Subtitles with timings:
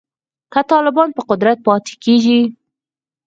[0.53, 2.41] که طالبان په قدرت پاتې کیږي